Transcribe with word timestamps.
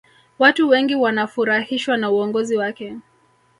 watu 0.39 0.69
wengi 0.69 0.95
wanafurahishwa 0.95 1.97
na 1.97 2.11
uongozi 2.11 2.57
wake 2.57 2.97